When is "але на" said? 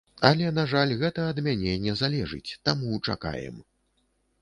0.29-0.63